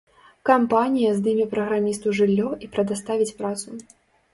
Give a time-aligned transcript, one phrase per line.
[0.49, 3.69] Кампанія здыме праграмісту жыллё і прадаставіць працу!